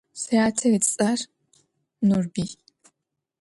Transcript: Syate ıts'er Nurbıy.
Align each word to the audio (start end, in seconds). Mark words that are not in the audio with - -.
Syate 0.23 0.67
ıts'er 0.77 1.19
Nurbıy. 2.07 2.51